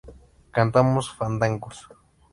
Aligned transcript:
cantamos 0.55 1.05
fandangos 1.17 1.77